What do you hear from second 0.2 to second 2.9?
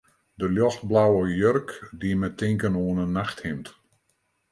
De ljochtblauwe jurk die my tinken